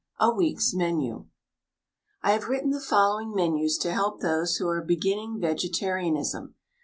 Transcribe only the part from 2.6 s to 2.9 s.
the